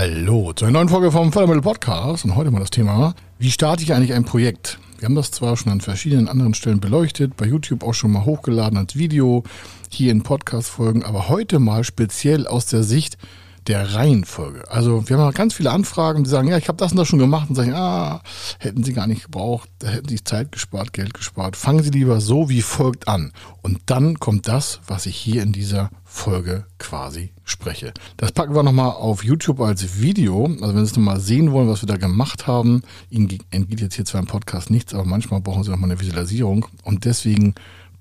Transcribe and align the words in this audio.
Hallo 0.00 0.54
zu 0.54 0.64
einer 0.64 0.72
neuen 0.72 0.88
Folge 0.88 1.12
vom 1.12 1.30
Fördermittel 1.30 1.60
Podcast 1.60 2.24
und 2.24 2.34
heute 2.34 2.50
mal 2.50 2.60
das 2.60 2.70
Thema, 2.70 3.14
wie 3.38 3.50
starte 3.50 3.82
ich 3.82 3.92
eigentlich 3.92 4.14
ein 4.14 4.24
Projekt? 4.24 4.78
Wir 4.98 5.04
haben 5.04 5.14
das 5.14 5.30
zwar 5.30 5.58
schon 5.58 5.70
an 5.72 5.82
verschiedenen 5.82 6.26
anderen 6.26 6.54
Stellen 6.54 6.80
beleuchtet, 6.80 7.36
bei 7.36 7.44
YouTube 7.44 7.84
auch 7.84 7.92
schon 7.92 8.12
mal 8.12 8.24
hochgeladen 8.24 8.78
als 8.78 8.96
Video, 8.96 9.44
hier 9.90 10.10
in 10.10 10.22
Podcast-Folgen, 10.22 11.04
aber 11.04 11.28
heute 11.28 11.58
mal 11.58 11.84
speziell 11.84 12.46
aus 12.46 12.64
der 12.64 12.82
Sicht 12.82 13.18
der 13.66 13.94
Reihenfolge. 13.94 14.70
Also 14.70 15.08
wir 15.08 15.18
haben 15.18 15.34
ganz 15.34 15.54
viele 15.54 15.70
Anfragen, 15.70 16.24
die 16.24 16.30
sagen, 16.30 16.48
ja, 16.48 16.56
ich 16.56 16.68
habe 16.68 16.78
das 16.78 16.92
und 16.92 16.98
das 16.98 17.08
schon 17.08 17.18
gemacht 17.18 17.48
und 17.50 17.56
sagen, 17.56 17.74
ah, 17.74 18.22
hätten 18.58 18.84
Sie 18.84 18.92
gar 18.92 19.06
nicht 19.06 19.24
gebraucht, 19.24 19.68
hätten 19.82 20.08
Sie 20.08 20.22
Zeit 20.22 20.52
gespart, 20.52 20.92
Geld 20.92 21.14
gespart. 21.14 21.56
Fangen 21.56 21.82
Sie 21.82 21.90
lieber 21.90 22.20
so 22.20 22.48
wie 22.48 22.62
folgt 22.62 23.08
an. 23.08 23.32
Und 23.62 23.80
dann 23.86 24.18
kommt 24.18 24.48
das, 24.48 24.80
was 24.86 25.06
ich 25.06 25.16
hier 25.16 25.42
in 25.42 25.52
dieser 25.52 25.90
Folge 26.04 26.64
quasi 26.78 27.32
spreche. 27.44 27.92
Das 28.16 28.32
packen 28.32 28.54
wir 28.54 28.62
nochmal 28.62 28.90
auf 28.90 29.22
YouTube 29.22 29.60
als 29.60 30.00
Video. 30.00 30.46
Also 30.46 30.74
wenn 30.74 30.84
Sie 30.84 30.90
es 30.90 30.96
nochmal 30.96 31.20
sehen 31.20 31.52
wollen, 31.52 31.68
was 31.68 31.82
wir 31.82 31.86
da 31.86 31.96
gemacht 31.96 32.46
haben, 32.46 32.82
Ihnen 33.10 33.38
entgeht 33.50 33.80
jetzt 33.80 33.94
hier 33.94 34.04
zwar 34.04 34.20
im 34.20 34.26
Podcast 34.26 34.70
nichts, 34.70 34.94
aber 34.94 35.04
manchmal 35.04 35.40
brauchen 35.40 35.62
Sie 35.62 35.70
nochmal 35.70 35.90
eine 35.90 36.00
Visualisierung. 36.00 36.66
Und 36.82 37.04
deswegen 37.04 37.54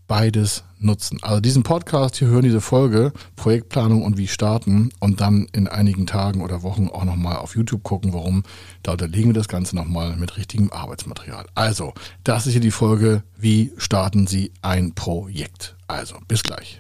beides 0.09 0.66
nutzen. 0.80 1.20
Also 1.22 1.40
diesen 1.40 1.63
Podcast 1.63 2.18
hier 2.18 2.27
hören, 2.27 2.41
diese 2.41 2.59
Folge, 2.59 3.13
Projektplanung 3.38 4.04
und 4.04 4.18
wie 4.18 4.27
starten 4.27 4.90
und 4.99 5.22
dann 5.22 5.48
in 5.54 5.68
einigen 5.68 6.08
Tagen 6.08 6.41
oder 6.41 6.63
Wochen 6.63 6.90
auch 6.90 7.05
nochmal 7.05 7.38
auf 7.38 7.55
YouTube 7.55 7.84
gucken, 7.84 8.12
warum. 8.12 8.44
Da 8.84 8.94
unterlegen 8.94 9.30
wir 9.30 9.34
das 9.35 9.48
Ganze 9.48 9.76
nochmal 9.76 10.18
mit 10.18 10.35
richtigem 10.35 10.72
Arbeitsmaterial. 10.72 11.45
Also, 11.55 11.94
das 12.23 12.48
ist 12.48 12.54
hier 12.54 12.62
die 12.62 12.72
Folge, 12.72 13.23
wie 13.38 13.72
starten 13.77 14.27
Sie 14.27 14.52
ein 14.62 14.94
Projekt. 14.94 15.77
Also, 15.88 16.16
bis 16.27 16.44
gleich. 16.44 16.80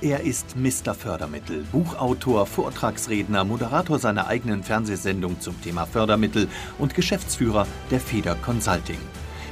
Er 0.00 0.20
ist 0.20 0.56
Mr. 0.56 0.94
Fördermittel, 0.94 1.64
Buchautor, 1.72 2.46
Vortragsredner, 2.46 3.44
Moderator 3.44 3.98
seiner 3.98 4.26
eigenen 4.26 4.62
Fernsehsendung 4.62 5.40
zum 5.40 5.60
Thema 5.62 5.86
Fördermittel 5.86 6.48
und 6.78 6.94
Geschäftsführer 6.94 7.66
der 7.90 8.00
Feder 8.00 8.34
Consulting. 8.36 8.98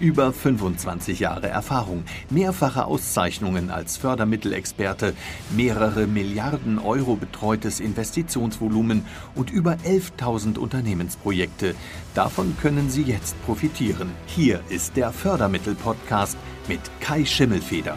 Über 0.00 0.32
25 0.32 1.20
Jahre 1.20 1.48
Erfahrung, 1.48 2.02
mehrfache 2.28 2.84
Auszeichnungen 2.84 3.70
als 3.70 3.96
Fördermittelexperte, 3.96 5.14
mehrere 5.54 6.06
Milliarden 6.08 6.80
Euro 6.80 7.14
betreutes 7.14 7.78
Investitionsvolumen 7.78 9.04
und 9.36 9.50
über 9.50 9.76
11.000 9.86 10.58
Unternehmensprojekte. 10.58 11.76
Davon 12.14 12.56
können 12.60 12.90
Sie 12.90 13.02
jetzt 13.02 13.40
profitieren. 13.46 14.10
Hier 14.26 14.60
ist 14.68 14.96
der 14.96 15.12
Fördermittel-Podcast 15.12 16.36
mit 16.68 16.80
Kai 17.00 17.24
Schimmelfeder. 17.24 17.96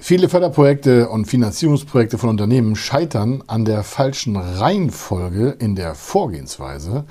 Viele 0.00 0.28
Förderprojekte 0.28 1.08
und 1.08 1.26
Finanzierungsprojekte 1.26 2.18
von 2.18 2.30
Unternehmen 2.30 2.76
scheitern 2.76 3.42
an 3.46 3.64
der 3.64 3.82
falschen 3.82 4.36
Reihenfolge 4.36 5.56
in 5.58 5.74
der 5.74 5.94
Vorgehensweise 5.94 7.04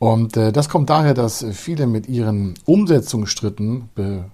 und 0.00 0.36
äh, 0.38 0.50
das 0.50 0.70
kommt 0.70 0.88
daher, 0.88 1.12
dass 1.12 1.44
viele 1.52 1.86
mit 1.86 2.08
ihren 2.08 2.54
Umsetzungsschritten 2.64 3.90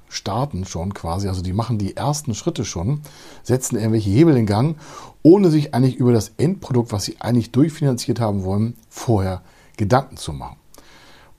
starten 0.09 0.65
schon 0.65 0.95
quasi, 0.95 1.27
also 1.27 1.43
die 1.43 1.53
machen 1.53 1.77
die 1.77 1.97
ersten 1.97 2.37
Schritte 2.37 2.65
schon, 2.65 3.01
setzen 3.43 3.75
irgendwelche 3.75 4.11
Hebel 4.11 4.37
in 4.37 4.47
Gang, 4.47 4.77
ohne 5.25 5.51
sich 5.51 5.75
eigentlich 5.75 5.97
über 5.97 6.13
das 6.13 6.31
Endprodukt, 6.37 6.93
was 6.93 7.05
sie 7.05 7.17
eigentlich 7.19 7.51
durchfinanziert 7.51 8.21
haben 8.21 8.45
wollen, 8.45 8.75
vorher 8.89 9.43
Gedanken 9.77 10.17
zu 10.17 10.33
machen. 10.33 10.55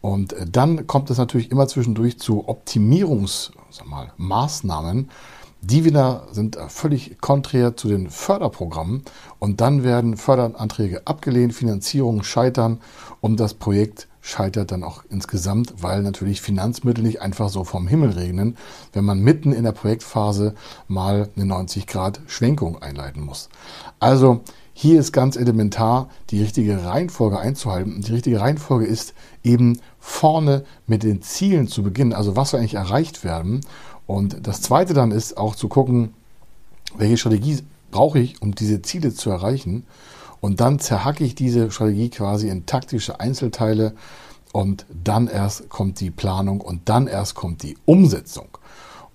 Und 0.01 0.33
äh, 0.33 0.45
dann 0.45 0.87
kommt 0.87 1.09
es 1.09 1.17
natürlich 1.17 1.49
immer 1.49 1.69
zwischendurch 1.69 2.19
zu 2.19 2.49
Optimierungsmaßnahmen, 2.49 5.09
die 5.61 5.85
wieder 5.85 6.27
sind 6.31 6.57
völlig 6.69 7.19
konträr 7.19 7.75
zu 7.75 7.87
den 7.87 8.09
Förderprogrammen 8.09 9.03
und 9.39 9.61
dann 9.61 9.83
werden 9.83 10.17
Förderanträge 10.17 11.05
abgelehnt, 11.05 11.53
Finanzierungen 11.53 12.23
scheitern 12.23 12.79
und 13.21 13.39
das 13.39 13.53
Projekt 13.53 14.07
scheitert 14.21 14.71
dann 14.71 14.83
auch 14.83 15.03
insgesamt, 15.09 15.73
weil 15.81 16.03
natürlich 16.03 16.41
Finanzmittel 16.41 17.03
nicht 17.03 17.21
einfach 17.21 17.49
so 17.49 17.63
vom 17.63 17.87
Himmel 17.87 18.11
regnen, 18.11 18.57
wenn 18.91 19.05
man 19.05 19.19
mitten 19.19 19.53
in 19.53 19.63
der 19.63 19.71
Projektphase 19.71 20.53
mal 20.87 21.29
eine 21.35 21.45
90 21.45 21.87
Grad 21.87 22.19
Schwenkung 22.27 22.81
einleiten 22.81 23.23
muss. 23.23 23.47
Also 23.99 24.41
hier 24.73 24.99
ist 24.99 25.11
ganz 25.11 25.37
elementar, 25.37 26.09
die 26.29 26.41
richtige 26.41 26.83
Reihenfolge 26.83 27.39
einzuhalten. 27.39 28.01
Die 28.01 28.11
richtige 28.11 28.41
Reihenfolge 28.41 28.85
ist 28.85 29.15
eben 29.43 29.79
vorne 29.97 30.65
mit 30.85 31.03
den 31.03 31.21
Zielen 31.21 31.67
zu 31.67 31.81
beginnen, 31.81 32.13
also 32.13 32.35
was 32.35 32.51
soll 32.51 32.59
eigentlich 32.59 32.75
erreicht 32.75 33.23
werden. 33.23 33.61
Und 34.07 34.47
das 34.47 34.61
zweite 34.61 34.93
dann 34.93 35.11
ist 35.11 35.37
auch 35.37 35.55
zu 35.55 35.67
gucken, 35.67 36.13
welche 36.97 37.17
Strategie 37.17 37.59
brauche 37.91 38.19
ich, 38.19 38.41
um 38.41 38.55
diese 38.55 38.81
Ziele 38.81 39.13
zu 39.13 39.29
erreichen. 39.29 39.85
Und 40.39 40.61
dann 40.61 40.79
zerhacke 40.79 41.23
ich 41.23 41.35
diese 41.35 41.71
Strategie 41.71 42.09
quasi 42.09 42.49
in 42.49 42.65
taktische 42.65 43.19
Einzelteile 43.19 43.93
und 44.53 44.85
dann 45.03 45.27
erst 45.27 45.69
kommt 45.69 45.99
die 45.99 46.11
Planung 46.11 46.61
und 46.61 46.89
dann 46.89 47.07
erst 47.07 47.35
kommt 47.35 47.63
die 47.63 47.77
Umsetzung. 47.85 48.47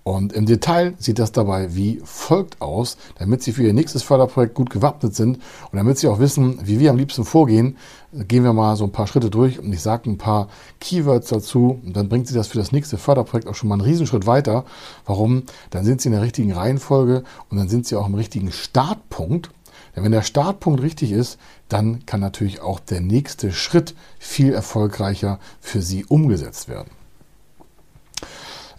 Und 0.04 0.32
im 0.32 0.46
Detail 0.46 0.94
sieht 0.98 1.20
das 1.20 1.30
dabei 1.30 1.76
wie 1.76 2.00
folgt 2.04 2.60
aus, 2.60 2.96
damit 3.18 3.42
Sie 3.42 3.52
für 3.52 3.62
Ihr 3.62 3.72
nächstes 3.72 4.02
Förderprojekt 4.02 4.54
gut 4.54 4.70
gewappnet 4.70 5.14
sind 5.14 5.36
und 5.36 5.76
damit 5.76 5.98
Sie 5.98 6.08
auch 6.08 6.18
wissen, 6.18 6.58
wie 6.64 6.80
wir 6.80 6.90
am 6.90 6.96
liebsten 6.96 7.24
vorgehen, 7.24 7.76
gehen 8.12 8.42
wir 8.42 8.52
mal 8.52 8.76
so 8.76 8.84
ein 8.84 8.92
paar 8.92 9.06
Schritte 9.06 9.30
durch 9.30 9.60
und 9.60 9.72
ich 9.72 9.80
sage 9.80 10.10
ein 10.10 10.18
paar 10.18 10.48
Keywords 10.80 11.28
dazu 11.28 11.80
und 11.84 11.96
dann 11.96 12.08
bringt 12.08 12.26
Sie 12.26 12.34
das 12.34 12.48
für 12.48 12.58
das 12.58 12.72
nächste 12.72 12.98
Förderprojekt 12.98 13.46
auch 13.46 13.54
schon 13.54 13.68
mal 13.68 13.76
einen 13.76 13.82
Riesenschritt 13.82 14.26
weiter. 14.26 14.64
Warum? 15.06 15.44
Dann 15.70 15.84
sind 15.84 16.00
Sie 16.00 16.08
in 16.08 16.14
der 16.14 16.22
richtigen 16.22 16.52
Reihenfolge 16.52 17.22
und 17.48 17.58
dann 17.58 17.68
sind 17.68 17.86
Sie 17.86 17.94
auch 17.94 18.06
im 18.06 18.14
richtigen 18.14 18.50
Startpunkt 18.50 19.50
denn 19.94 20.04
wenn 20.04 20.12
der 20.12 20.22
Startpunkt 20.22 20.82
richtig 20.82 21.12
ist, 21.12 21.38
dann 21.68 22.06
kann 22.06 22.20
natürlich 22.20 22.60
auch 22.60 22.80
der 22.80 23.00
nächste 23.00 23.52
Schritt 23.52 23.94
viel 24.18 24.52
erfolgreicher 24.52 25.38
für 25.60 25.82
Sie 25.82 26.04
umgesetzt 26.04 26.68
werden. 26.68 27.01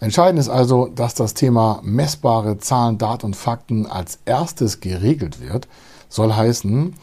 Entscheidend 0.04 0.38
ist 0.38 0.50
also, 0.50 0.88
dass 0.94 1.14
das 1.14 1.32
Thema 1.32 1.80
messbare 1.82 2.58
Zahlen, 2.58 2.98
Daten 2.98 3.24
und 3.24 3.36
Fakten 3.36 3.86
als 3.86 4.18
erstes 4.26 4.80
geregelt 4.80 5.40
wird. 5.40 5.66
Soll 6.10 6.34
heißen, 6.34 6.94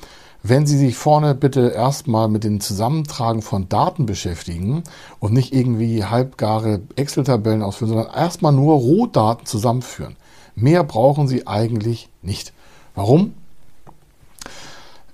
wenn 0.44 0.67
Sie 0.67 0.78
sich 0.78 0.95
vorne 0.95 1.34
bitte 1.34 1.69
erstmal 1.69 2.28
mit 2.28 2.44
dem 2.44 2.59
Zusammentragen 2.59 3.41
von 3.41 3.67
Daten 3.67 4.06
beschäftigen 4.06 4.84
und 5.19 5.34
nicht 5.34 5.51
irgendwie 5.51 6.06
halbgare 6.06 6.81
Excel-Tabellen 6.95 7.63
ausführen, 7.63 7.89
sondern 7.89 8.13
erstmal 8.13 8.53
nur 8.53 8.75
Rohdaten 8.75 9.47
zusammenführen. 9.47 10.16
Mehr 10.53 10.83
brauchen 10.83 11.28
Sie 11.28 11.47
eigentlich 11.47 12.07
nicht. 12.22 12.53
Warum? 12.94 13.33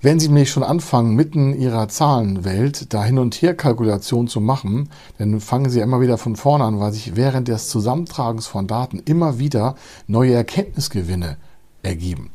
Wenn 0.00 0.20
Sie 0.20 0.28
nämlich 0.28 0.50
schon 0.50 0.62
anfangen, 0.62 1.16
mitten 1.16 1.54
in 1.54 1.60
Ihrer 1.60 1.88
Zahlenwelt 1.88 2.94
da 2.94 3.02
Hin- 3.02 3.18
und 3.18 3.34
Her-Kalkulation 3.34 4.28
zu 4.28 4.40
machen, 4.40 4.90
dann 5.18 5.40
fangen 5.40 5.70
Sie 5.70 5.80
immer 5.80 6.00
wieder 6.00 6.18
von 6.18 6.36
vorne 6.36 6.64
an, 6.64 6.78
weil 6.78 6.92
sich 6.92 7.16
während 7.16 7.48
des 7.48 7.68
Zusammentragens 7.68 8.46
von 8.46 8.68
Daten 8.68 9.00
immer 9.04 9.40
wieder 9.40 9.74
neue 10.06 10.34
Erkenntnisgewinne 10.34 11.36
ergeben. 11.82 12.30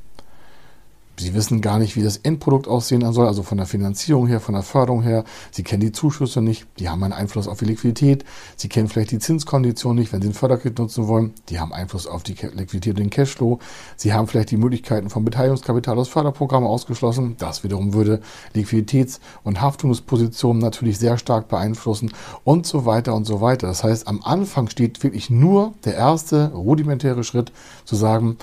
Sie 1.18 1.36
wissen 1.36 1.62
gar 1.62 1.78
nicht, 1.78 1.96
wie 1.96 2.02
das 2.02 2.18
Endprodukt 2.18 2.68
aussehen 2.68 3.14
soll, 3.14 3.28
also 3.28 3.44
von 3.44 3.58
der 3.58 3.68
Finanzierung 3.68 4.26
her, 4.26 4.40
von 4.40 4.56
der 4.56 4.64
Förderung 4.64 5.04
her. 5.04 5.24
Sie 5.52 5.62
kennen 5.62 5.82
die 5.82 5.92
Zuschüsse 5.92 6.42
nicht, 6.42 6.66
die 6.80 6.90
haben 6.90 7.04
einen 7.04 7.14
Einfluss 7.14 7.48
auf 7.48 7.60
die 7.60 7.66
Liquidität. 7.66 8.26
Sie 8.56 8.68
kennen 8.68 8.88
vielleicht 8.88 9.12
die 9.12 9.20
Zinskonditionen 9.20 10.00
nicht, 10.00 10.12
wenn 10.12 10.22
Sie 10.22 10.28
einen 10.28 10.34
Förderkredit 10.34 10.80
nutzen 10.80 11.08
wollen. 11.08 11.34
Die 11.50 11.60
haben 11.60 11.72
Einfluss 11.72 12.08
auf 12.08 12.24
die 12.24 12.34
Liquidität 12.34 12.96
und 12.96 13.00
den 13.00 13.10
Cashflow. 13.12 13.60
Sie 13.96 14.12
haben 14.12 14.28
vielleicht 14.28 14.50
die 14.50 14.58
Möglichkeiten 14.58 15.12
von 15.12 15.24
Beteiligungskapital 15.24 16.00
aus 16.00 16.10
Förderprogrammen 16.10 16.68
ausgeschlossen. 16.68 17.36
Das 17.38 17.64
wiederum 17.64 17.94
würde 17.94 18.20
Liquiditäts- 18.56 19.20
und 19.44 19.62
Haftungspositionen 19.62 20.62
natürlich 20.62 20.98
sehr 20.98 21.20
stark 21.20 21.48
beeinflussen 21.48 22.12
und 22.44 22.66
so 22.66 22.88
weiter 22.88 23.14
und 23.14 23.26
so 23.26 23.40
weiter. 23.40 23.68
Das 23.68 23.84
heißt, 23.84 24.08
am 24.08 24.24
Anfang 24.24 24.68
steht 24.68 25.04
wirklich 25.04 25.30
nur 25.30 25.74
der 25.86 25.96
erste 25.96 26.52
rudimentäre 26.54 27.24
Schritt 27.24 27.52
zu 27.86 27.96
sagen, 27.96 28.38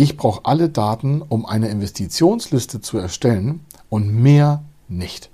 ich 0.00 0.16
brauche 0.16 0.46
alle 0.46 0.70
Daten, 0.70 1.20
um 1.20 1.44
eine 1.44 1.68
Investitionsliste 1.68 2.80
zu 2.80 2.96
erstellen 2.96 3.60
und 3.90 4.14
mehr 4.14 4.62
nicht. 4.88 5.28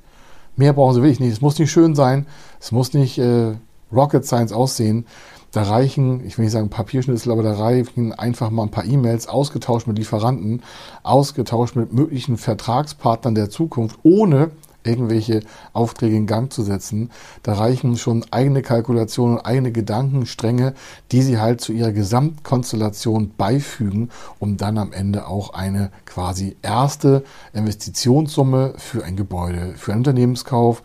Mehr 0.56 0.72
brauchen 0.72 0.94
Sie 0.94 1.02
wirklich 1.02 1.20
nicht. 1.20 1.34
Es 1.34 1.40
muss 1.40 1.56
nicht 1.56 1.70
schön 1.70 1.94
sein, 1.94 2.26
es 2.58 2.72
muss 2.72 2.92
nicht 2.92 3.16
äh, 3.18 3.54
Rocket 3.92 4.26
Science 4.26 4.52
aussehen. 4.52 5.06
Da 5.52 5.62
reichen, 5.62 6.26
ich 6.26 6.36
will 6.36 6.46
nicht 6.46 6.52
sagen 6.52 6.68
Papierschnitzel, 6.68 7.30
aber 7.30 7.44
da 7.44 7.52
reichen 7.52 8.12
einfach 8.12 8.50
mal 8.50 8.64
ein 8.64 8.72
paar 8.72 8.84
E-Mails, 8.84 9.28
ausgetauscht 9.28 9.86
mit 9.86 9.98
Lieferanten, 9.98 10.64
ausgetauscht 11.04 11.76
mit 11.76 11.92
möglichen 11.92 12.36
Vertragspartnern 12.36 13.36
der 13.36 13.50
Zukunft, 13.50 14.00
ohne 14.02 14.50
irgendwelche 14.86 15.42
Aufträge 15.72 16.16
in 16.16 16.26
Gang 16.26 16.52
zu 16.52 16.62
setzen. 16.62 17.10
Da 17.42 17.54
reichen 17.54 17.96
schon 17.96 18.24
eigene 18.30 18.62
Kalkulationen, 18.62 19.38
eigene 19.38 19.72
Gedankenstränge, 19.72 20.74
die 21.12 21.22
sie 21.22 21.38
halt 21.38 21.60
zu 21.60 21.72
ihrer 21.72 21.92
Gesamtkonstellation 21.92 23.32
beifügen, 23.36 24.10
um 24.38 24.56
dann 24.56 24.78
am 24.78 24.92
Ende 24.92 25.26
auch 25.26 25.54
eine 25.54 25.90
quasi 26.04 26.56
erste 26.62 27.24
Investitionssumme 27.52 28.74
für 28.76 29.04
ein 29.04 29.16
Gebäude, 29.16 29.74
für 29.76 29.92
einen 29.92 30.00
Unternehmenskauf, 30.00 30.82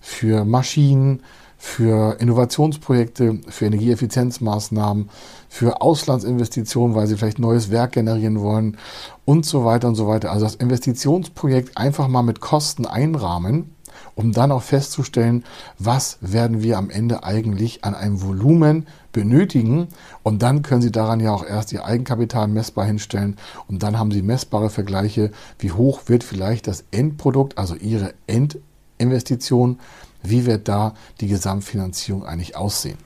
für 0.00 0.44
Maschinen, 0.44 1.22
für 1.58 2.16
Innovationsprojekte, 2.20 3.40
für 3.48 3.66
Energieeffizienzmaßnahmen, 3.66 5.10
für 5.48 5.82
Auslandsinvestitionen, 5.82 6.94
weil 6.94 7.08
sie 7.08 7.16
vielleicht 7.16 7.40
neues 7.40 7.70
Werk 7.70 7.92
generieren 7.92 8.40
wollen 8.40 8.78
und 9.24 9.44
so 9.44 9.64
weiter 9.64 9.88
und 9.88 9.96
so 9.96 10.06
weiter. 10.06 10.30
Also 10.30 10.46
das 10.46 10.54
Investitionsprojekt 10.54 11.76
einfach 11.76 12.06
mal 12.06 12.22
mit 12.22 12.40
Kosten 12.40 12.86
einrahmen, 12.86 13.74
um 14.14 14.32
dann 14.32 14.52
auch 14.52 14.62
festzustellen, 14.62 15.44
was 15.78 16.18
werden 16.20 16.62
wir 16.62 16.78
am 16.78 16.90
Ende 16.90 17.24
eigentlich 17.24 17.84
an 17.84 17.94
einem 17.94 18.22
Volumen 18.22 18.86
benötigen. 19.10 19.88
Und 20.22 20.42
dann 20.42 20.62
können 20.62 20.82
Sie 20.82 20.92
daran 20.92 21.18
ja 21.18 21.32
auch 21.32 21.44
erst 21.44 21.72
Ihr 21.72 21.84
Eigenkapital 21.84 22.46
messbar 22.46 22.84
hinstellen. 22.84 23.36
Und 23.66 23.82
dann 23.82 23.98
haben 23.98 24.12
Sie 24.12 24.22
messbare 24.22 24.70
Vergleiche, 24.70 25.32
wie 25.58 25.72
hoch 25.72 26.02
wird 26.06 26.22
vielleicht 26.22 26.68
das 26.68 26.84
Endprodukt, 26.92 27.58
also 27.58 27.74
Ihre 27.74 28.14
Endinvestition 28.28 29.80
wie 30.22 30.46
wird 30.46 30.68
da 30.68 30.94
die 31.20 31.28
Gesamtfinanzierung 31.28 32.24
eigentlich 32.24 32.56
aussehen? 32.56 32.98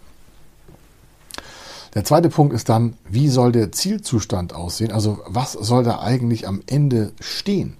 Der 1.95 2.05
zweite 2.05 2.31
Punkt 2.31 2.55
ist 2.55 2.69
dann, 2.69 2.95
wie 3.09 3.29
soll 3.29 3.53
der 3.53 3.71
Zielzustand 3.71 4.55
aussehen? 4.55 4.93
Also 4.93 5.21
was 5.27 5.53
soll 5.53 5.85
da 5.85 6.01
eigentlich 6.01 6.49
am 6.49 6.63
Ende 6.67 7.13
stehen? 7.21 7.77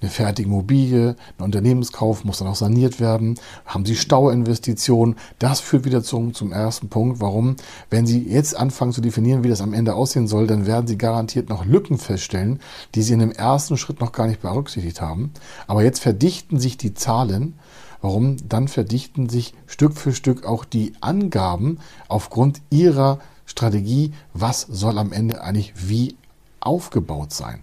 Eine 0.00 0.10
fertige 0.10 0.48
Immobilie, 0.48 1.16
ein 1.38 1.44
Unternehmenskauf 1.44 2.24
muss 2.24 2.38
dann 2.38 2.48
auch 2.48 2.56
saniert 2.56 3.00
werden. 3.00 3.38
Haben 3.64 3.86
Sie 3.86 3.96
Stauinvestitionen? 3.96 5.16
Das 5.38 5.60
führt 5.60 5.86
wieder 5.86 6.02
zum, 6.02 6.34
zum 6.34 6.52
ersten 6.52 6.88
Punkt. 6.88 7.20
Warum? 7.20 7.56
Wenn 7.88 8.06
Sie 8.06 8.22
jetzt 8.22 8.56
anfangen 8.56 8.92
zu 8.92 9.00
definieren, 9.00 9.42
wie 9.42 9.48
das 9.48 9.62
am 9.62 9.72
Ende 9.72 9.94
aussehen 9.94 10.28
soll, 10.28 10.46
dann 10.46 10.66
werden 10.66 10.86
Sie 10.86 10.98
garantiert 10.98 11.48
noch 11.48 11.64
Lücken 11.64 11.96
feststellen, 11.98 12.60
die 12.94 13.02
Sie 13.02 13.14
in 13.14 13.20
dem 13.20 13.32
ersten 13.32 13.78
Schritt 13.78 14.00
noch 14.00 14.12
gar 14.12 14.26
nicht 14.26 14.42
berücksichtigt 14.42 15.00
haben. 15.00 15.32
Aber 15.66 15.82
jetzt 15.82 16.00
verdichten 16.00 16.58
sich 16.58 16.76
die 16.76 16.92
Zahlen 16.92 17.54
Warum? 18.00 18.36
Dann 18.48 18.68
verdichten 18.68 19.28
sich 19.28 19.54
Stück 19.66 19.96
für 19.96 20.12
Stück 20.12 20.44
auch 20.44 20.64
die 20.64 20.92
Angaben 21.00 21.78
aufgrund 22.08 22.60
ihrer 22.70 23.18
Strategie, 23.46 24.12
was 24.32 24.62
soll 24.62 24.98
am 24.98 25.12
Ende 25.12 25.42
eigentlich 25.42 25.72
wie 25.88 26.16
aufgebaut 26.60 27.32
sein. 27.32 27.62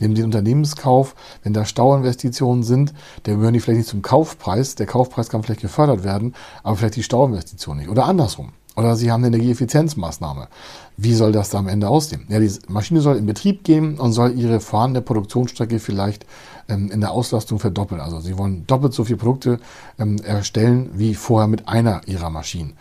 Neben 0.00 0.14
dem 0.14 0.24
Unternehmenskauf, 0.24 1.14
wenn 1.42 1.52
da 1.52 1.66
Stauinvestitionen 1.66 2.62
sind, 2.62 2.94
dann 3.24 3.36
gehören 3.36 3.52
die 3.52 3.60
vielleicht 3.60 3.78
nicht 3.78 3.90
zum 3.90 4.02
Kaufpreis. 4.02 4.74
Der 4.74 4.86
Kaufpreis 4.86 5.28
kann 5.28 5.42
vielleicht 5.42 5.60
gefördert 5.60 6.04
werden, 6.04 6.34
aber 6.62 6.76
vielleicht 6.76 6.96
die 6.96 7.02
Stauinvestition 7.02 7.76
nicht. 7.76 7.90
Oder 7.90 8.06
andersrum. 8.06 8.52
Oder 8.76 8.96
Sie 8.96 9.10
haben 9.10 9.24
eine 9.24 9.36
Energieeffizienzmaßnahme. 9.36 10.48
Wie 10.96 11.14
soll 11.14 11.32
das 11.32 11.50
da 11.50 11.58
am 11.58 11.68
Ende 11.68 11.88
aussehen? 11.88 12.24
Ja, 12.28 12.38
die 12.38 12.52
Maschine 12.68 13.00
soll 13.00 13.16
in 13.16 13.26
Betrieb 13.26 13.64
gehen 13.64 13.98
und 13.98 14.12
soll 14.12 14.38
ihre 14.38 14.60
vorhandene 14.60 15.02
Produktionsstrecke 15.02 15.78
vielleicht 15.78 16.24
ähm, 16.68 16.90
in 16.90 17.00
der 17.00 17.10
Auslastung 17.10 17.58
verdoppeln. 17.58 18.00
Also 18.00 18.20
Sie 18.20 18.38
wollen 18.38 18.66
doppelt 18.66 18.94
so 18.94 19.04
viele 19.04 19.18
Produkte 19.18 19.58
ähm, 19.98 20.18
erstellen 20.24 20.90
wie 20.94 21.14
vorher 21.14 21.48
mit 21.48 21.68
einer 21.68 22.02
Ihrer 22.06 22.30
Maschinen. 22.30 22.74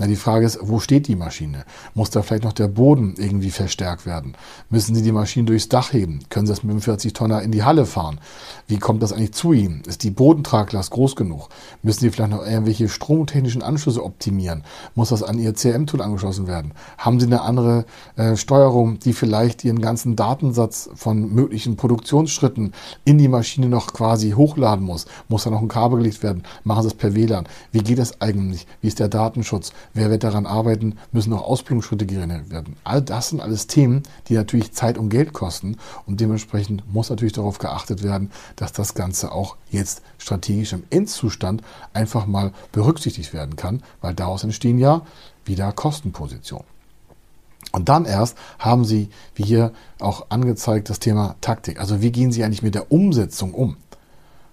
Na, 0.00 0.06
die 0.06 0.16
Frage 0.16 0.46
ist, 0.46 0.58
wo 0.62 0.80
steht 0.80 1.08
die 1.08 1.14
Maschine? 1.14 1.66
Muss 1.92 2.08
da 2.08 2.22
vielleicht 2.22 2.44
noch 2.44 2.54
der 2.54 2.68
Boden 2.68 3.16
irgendwie 3.18 3.50
verstärkt 3.50 4.06
werden? 4.06 4.34
Müssen 4.70 4.94
Sie 4.94 5.02
die 5.02 5.12
Maschine 5.12 5.44
durchs 5.44 5.68
Dach 5.68 5.92
heben? 5.92 6.20
Können 6.30 6.46
Sie 6.46 6.52
das 6.52 6.62
mit 6.62 6.70
einem 6.70 6.80
40 6.80 7.12
Tonner 7.12 7.42
in 7.42 7.52
die 7.52 7.64
Halle 7.64 7.84
fahren? 7.84 8.18
Wie 8.66 8.78
kommt 8.78 9.02
das 9.02 9.12
eigentlich 9.12 9.34
zu 9.34 9.52
Ihnen? 9.52 9.82
Ist 9.86 10.02
die 10.02 10.10
Bodentraglast 10.10 10.90
groß 10.90 11.16
genug? 11.16 11.50
Müssen 11.82 12.00
Sie 12.00 12.10
vielleicht 12.10 12.30
noch 12.30 12.46
irgendwelche 12.46 12.88
stromtechnischen 12.88 13.60
Anschlüsse 13.62 14.02
optimieren? 14.02 14.64
Muss 14.94 15.10
das 15.10 15.22
an 15.22 15.38
Ihr 15.38 15.52
CRM-Tool 15.52 16.00
angeschlossen 16.00 16.46
werden? 16.46 16.72
Haben 16.96 17.20
Sie 17.20 17.26
eine 17.26 17.42
andere 17.42 17.84
äh, 18.16 18.36
Steuerung, 18.36 19.00
die 19.00 19.12
vielleicht 19.12 19.64
Ihren 19.64 19.82
ganzen 19.82 20.16
Datensatz 20.16 20.88
von 20.94 21.30
möglichen 21.34 21.76
Produktionsschritten 21.76 22.72
in 23.04 23.18
die 23.18 23.28
Maschine 23.28 23.68
noch 23.68 23.92
quasi 23.92 24.30
hochladen 24.30 24.82
muss? 24.82 25.04
Muss 25.28 25.44
da 25.44 25.50
noch 25.50 25.60
ein 25.60 25.68
Kabel 25.68 25.98
gelegt 25.98 26.22
werden? 26.22 26.44
Machen 26.64 26.84
Sie 26.84 26.88
es 26.88 26.94
per 26.94 27.14
WLAN? 27.14 27.46
Wie 27.70 27.80
geht 27.80 27.98
das 27.98 28.22
eigentlich? 28.22 28.66
Wie 28.80 28.88
ist 28.88 28.98
der 28.98 29.08
Datenschutz? 29.08 29.72
Wer 29.92 30.10
wird 30.10 30.22
daran 30.22 30.46
arbeiten? 30.46 30.96
Müssen 31.10 31.30
noch 31.30 31.42
Ausbildungsschritte 31.42 32.06
geregelt 32.06 32.50
werden? 32.50 32.76
All 32.84 33.02
das 33.02 33.30
sind 33.30 33.40
alles 33.40 33.66
Themen, 33.66 34.04
die 34.28 34.34
natürlich 34.34 34.72
Zeit 34.72 34.98
und 34.98 35.08
Geld 35.08 35.32
kosten 35.32 35.76
und 36.06 36.20
dementsprechend 36.20 36.84
muss 36.92 37.10
natürlich 37.10 37.32
darauf 37.32 37.58
geachtet 37.58 38.02
werden, 38.02 38.30
dass 38.54 38.72
das 38.72 38.94
Ganze 38.94 39.32
auch 39.32 39.56
jetzt 39.70 40.02
strategisch 40.18 40.72
im 40.72 40.84
Endzustand 40.90 41.62
einfach 41.92 42.26
mal 42.26 42.52
berücksichtigt 42.70 43.32
werden 43.32 43.56
kann, 43.56 43.82
weil 44.00 44.14
daraus 44.14 44.44
entstehen 44.44 44.78
ja 44.78 45.02
wieder 45.44 45.72
Kostenpositionen. 45.72 46.66
Und 47.72 47.88
dann 47.88 48.04
erst 48.04 48.36
haben 48.58 48.84
Sie, 48.84 49.10
wie 49.34 49.44
hier 49.44 49.72
auch 49.98 50.26
angezeigt, 50.28 50.90
das 50.90 50.98
Thema 50.98 51.36
Taktik. 51.40 51.78
Also 51.80 52.00
wie 52.00 52.10
gehen 52.10 52.32
Sie 52.32 52.44
eigentlich 52.44 52.62
mit 52.62 52.74
der 52.74 52.90
Umsetzung 52.90 53.54
um? 53.54 53.76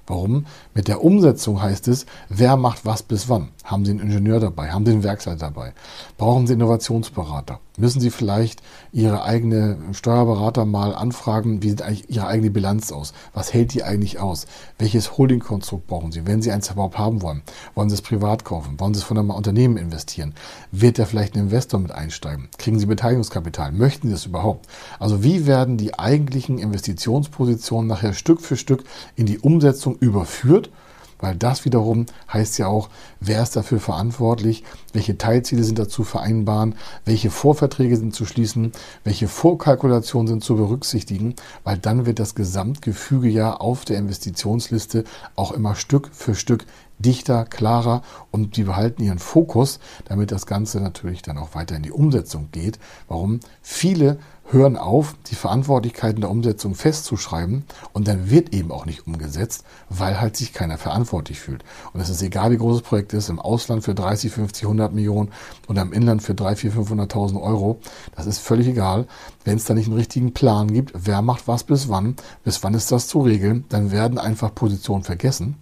Warum? 0.06 0.46
Mit 0.74 0.88
der 0.88 1.04
Umsetzung 1.04 1.62
heißt 1.62 1.88
es, 1.90 2.06
wer 2.30 2.56
macht 2.56 2.86
was 2.86 3.04
bis 3.04 3.28
wann? 3.28 3.50
Haben 3.68 3.84
Sie 3.84 3.92
einen 3.92 4.00
Ingenieur 4.00 4.40
dabei? 4.40 4.72
Haben 4.72 4.86
Sie 4.86 4.94
einen 4.94 5.04
Werkleiter 5.04 5.38
dabei? 5.38 5.74
Brauchen 6.18 6.48
Sie 6.48 6.54
Innovationsberater? 6.54 7.60
Müssen 7.78 8.00
Sie 8.00 8.12
vielleicht 8.12 8.62
Ihre 8.94 9.24
eigene 9.24 9.78
Steuerberater 9.92 10.64
mal 10.64 10.96
anfragen, 10.96 11.62
wie 11.62 11.72
sieht 11.72 11.82
eigentlich 11.82 12.10
Ihre 12.10 12.28
eigene 12.28 12.50
Bilanz 12.50 12.94
aus? 12.94 13.14
Was 13.34 13.54
hält 13.54 13.74
die 13.74 13.84
eigentlich 13.84 14.20
aus? 14.20 14.48
Welches 14.80 15.18
Holdingkonstrukt 15.18 15.86
brauchen 15.86 16.14
Sie? 16.14 16.26
Wenn 16.26 16.42
Sie 16.42 16.50
eins 16.50 16.72
überhaupt 16.72 16.98
haben 16.98 17.22
wollen, 17.22 17.42
wollen 17.76 17.90
Sie 17.90 17.96
es 17.96 18.02
privat 18.02 18.46
kaufen? 18.46 18.80
Wollen 18.80 18.94
Sie 18.94 19.02
es 19.02 19.04
von 19.04 19.18
einem 19.18 19.32
Unternehmen 19.32 19.76
investieren? 19.76 20.34
Wird 20.72 20.98
da 20.98 21.04
vielleicht 21.04 21.36
ein 21.36 21.42
Investor 21.42 21.82
mit 21.82 21.92
einsteigen? 21.92 22.48
Kriegen 22.58 22.80
Sie 22.80 22.86
Beteiligungskapital? 22.86 23.74
Möchten 23.74 24.08
Sie 24.08 24.14
das 24.14 24.26
überhaupt? 24.26 24.66
Also 24.98 25.26
wie 25.26 25.46
werden 25.46 25.76
die 25.76 26.00
eigentlichen 26.00 26.58
Investitionspositionen 26.58 27.90
nachher 27.90 28.14
Stück 28.14 28.40
für 28.40 28.56
Stück 28.56 28.86
in 29.18 29.26
die 29.26 29.40
Umsetzung 29.40 29.98
überführt? 29.98 30.70
Weil 31.20 31.36
das 31.36 31.66
wiederum 31.66 32.06
heißt 32.32 32.58
ja 32.60 32.68
auch, 32.68 32.90
wer 33.20 33.42
ist 33.42 33.56
dafür 33.56 33.80
verantwortlich, 33.80 34.64
welche 34.94 35.18
Teilziele 35.18 35.64
sind 35.64 35.80
dazu 35.80 36.04
vereinbaren, 36.04 36.76
welche 37.06 37.30
Vorverträge 37.30 37.98
sind 37.98 38.14
zu 38.14 38.26
schließen, 38.26 38.72
welche 39.04 39.28
Vorkalkulationen 39.28 40.28
sind 40.28 40.44
zu 40.44 40.56
berücksichtigen, 40.56 41.36
weil 41.64 41.78
dann 41.78 42.06
wird 42.06 42.20
das 42.20 42.36
Gesamtgefüge 42.36 43.30
ja 43.30 43.56
auf 43.56 43.86
der 43.86 43.98
Investitionsliste 43.98 45.04
auch 45.36 45.52
immer 45.52 45.76
Stück 45.76 46.10
für 46.14 46.36
Stück 46.36 46.66
dichter, 47.00 47.46
klarer 47.46 48.02
und 48.32 48.58
die 48.58 48.64
behalten 48.64 49.04
ihren 49.04 49.20
Fokus, 49.20 49.80
damit 50.06 50.32
das 50.32 50.46
Ganze 50.46 50.80
natürlich 50.80 51.22
dann 51.22 51.38
auch 51.38 51.56
weiter 51.56 51.76
in 51.76 51.84
die 51.84 51.92
Umsetzung 51.92 52.50
geht. 52.52 52.80
Warum? 53.08 53.40
Viele 53.62 54.18
hören 54.50 54.78
auf, 54.78 55.16
die 55.30 55.36
Verantwortlichkeiten 55.36 56.22
der 56.22 56.30
Umsetzung 56.30 56.74
festzuschreiben 56.74 57.66
und 57.94 58.08
dann 58.08 58.30
wird 58.30 58.54
eben 58.54 58.72
auch 58.72 58.86
nicht 58.86 59.06
umgesetzt, 59.06 59.66
weil 59.90 60.22
halt 60.22 60.38
sich 60.38 60.54
keiner 60.54 60.78
verantwortlich 60.78 61.40
fühlt. 61.40 61.64
Und 61.94 62.00
es 62.00 62.10
ist 62.10 62.22
egal, 62.22 62.52
wie 62.52 62.58
groß 62.58 62.78
das 62.78 62.88
Projekt 62.88 63.14
ist, 63.14 63.30
im 63.30 63.40
Ausland 63.40 63.84
für 63.84 63.94
30, 63.94 64.32
50, 64.32 64.64
100 64.64 64.94
Millionen 64.94 65.32
oder 65.68 65.82
im 65.82 65.92
Inland 65.92 66.24
für 66.24 66.34
3, 66.34 66.56
4, 66.56 66.74
500.000 66.74 67.42
Euro, 67.42 67.80
das 68.16 68.26
ist 68.26 68.40
völlig 68.40 68.68
egal. 68.68 69.06
Wenn 69.44 69.58
es 69.58 69.66
da 69.66 69.74
nicht 69.74 69.88
einen 69.88 69.98
richtigen 69.98 70.34
Plan 70.34 70.72
gibt, 70.72 70.94
wer 70.96 71.22
macht 71.22 71.48
was 71.48 71.64
bis 71.64 71.90
wann, 71.90 72.16
bis 72.44 72.64
wann 72.64 72.74
ist 72.74 72.92
das 72.92 73.08
zu 73.08 73.20
regeln, 73.20 73.66
dann 73.70 73.92
werden 73.92 74.18
einfach 74.18 74.56
Positionen 74.56 75.04
vergessen 75.04 75.58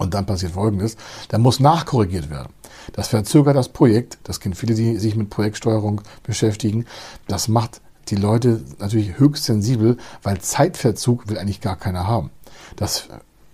und 0.00 0.14
dann 0.14 0.26
passiert 0.26 0.52
Folgendes, 0.52 0.96
dann 1.28 1.42
muss 1.42 1.60
nachkorrigiert 1.60 2.30
werden. 2.30 2.52
Das 2.92 3.08
verzögert 3.08 3.54
das 3.54 3.68
Projekt, 3.68 4.18
das 4.24 4.40
kennen 4.40 4.54
viele, 4.54 4.74
die 4.74 4.96
sich 4.96 5.14
mit 5.14 5.28
Projektsteuerung 5.28 6.00
beschäftigen, 6.22 6.86
das 7.28 7.48
macht 7.48 7.82
die 8.08 8.16
Leute 8.16 8.62
natürlich 8.78 9.18
höchst 9.18 9.44
sensibel, 9.44 9.98
weil 10.22 10.40
Zeitverzug 10.40 11.28
will 11.28 11.38
eigentlich 11.38 11.60
gar 11.60 11.76
keiner 11.76 12.06
haben. 12.06 12.30
Das 12.76 13.08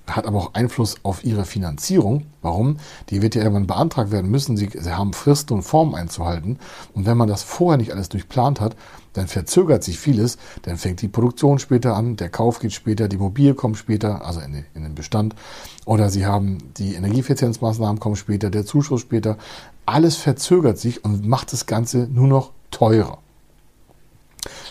hat 0.07 0.27
aber 0.27 0.39
auch 0.39 0.55
Einfluss 0.55 0.97
auf 1.03 1.25
ihre 1.25 1.45
Finanzierung. 1.45 2.27
Warum? 2.43 2.77
Die 3.11 3.23
wird 3.23 3.35
ja 3.35 3.43
irgendwann 3.43 3.67
beantragt 3.67 4.11
werden 4.11 4.31
müssen. 4.31 4.57
Sie, 4.57 4.71
sie 4.73 4.97
haben 4.97 5.13
Fristen 5.13 5.55
und 5.55 5.63
Formen 5.63 5.95
einzuhalten. 5.95 6.59
Und 6.95 7.07
wenn 7.07 7.17
man 7.17 7.29
das 7.29 7.43
vorher 7.43 7.77
nicht 7.77 7.93
alles 7.93 8.09
durchplant 8.09 8.61
hat, 8.61 8.77
dann 9.15 9.27
verzögert 9.27 9.83
sich 9.83 9.99
vieles. 9.99 10.39
Dann 10.63 10.77
fängt 10.77 11.03
die 11.03 11.09
Produktion 11.09 11.59
später 11.59 11.97
an, 11.97 12.17
der 12.17 12.29
Kauf 12.29 12.59
geht 12.61 12.73
später, 12.73 13.09
die 13.09 13.17
Immobilie 13.17 13.55
kommt 13.55 13.79
später, 13.79 14.25
also 14.25 14.41
in, 14.41 14.65
in 14.75 14.83
den 14.83 14.95
Bestand. 14.95 15.35
Oder 15.85 16.11
sie 16.11 16.27
haben 16.27 16.59
die 16.77 16.95
Energieeffizienzmaßnahmen 16.95 17.99
kommen 17.99 18.17
später, 18.17 18.51
der 18.51 18.67
Zuschuss 18.67 19.01
später. 19.01 19.39
Alles 19.87 20.17
verzögert 20.17 20.79
sich 20.79 21.05
und 21.05 21.27
macht 21.27 21.53
das 21.53 21.67
Ganze 21.67 22.09
nur 22.13 22.29
noch 22.29 22.53
teurer. 22.71 23.19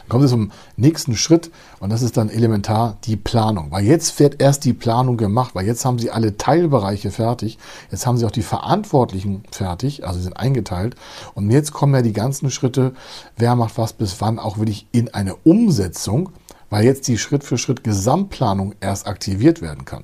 Dann 0.05 0.09
kommt 0.09 0.23
es 0.25 0.31
zum 0.31 0.51
nächsten 0.77 1.15
Schritt 1.15 1.49
und 1.79 1.89
das 1.89 2.03
ist 2.03 2.15
dann 2.15 2.29
elementar 2.29 2.97
die 3.05 3.15
Planung. 3.15 3.71
Weil 3.71 3.85
jetzt 3.85 4.19
wird 4.19 4.39
erst 4.39 4.63
die 4.63 4.73
Planung 4.73 5.17
gemacht, 5.17 5.55
weil 5.55 5.65
jetzt 5.65 5.83
haben 5.83 5.97
Sie 5.97 6.11
alle 6.11 6.37
Teilbereiche 6.37 7.09
fertig, 7.09 7.57
jetzt 7.89 8.05
haben 8.05 8.17
Sie 8.17 8.25
auch 8.25 8.31
die 8.31 8.43
Verantwortlichen 8.43 9.43
fertig, 9.51 10.05
also 10.05 10.19
sind 10.19 10.37
eingeteilt 10.37 10.95
und 11.33 11.49
jetzt 11.49 11.73
kommen 11.73 11.95
ja 11.95 12.03
die 12.03 12.13
ganzen 12.13 12.51
Schritte, 12.51 12.93
wer 13.35 13.55
macht 13.55 13.79
was 13.79 13.93
bis 13.93 14.21
wann, 14.21 14.37
auch 14.37 14.59
wirklich 14.59 14.85
in 14.91 15.11
eine 15.11 15.35
Umsetzung, 15.35 16.29
weil 16.69 16.85
jetzt 16.85 17.07
die 17.07 17.17
Schritt 17.17 17.43
für 17.43 17.57
Schritt 17.57 17.83
Gesamtplanung 17.83 18.75
erst 18.81 19.07
aktiviert 19.07 19.61
werden 19.61 19.85
kann. 19.85 20.03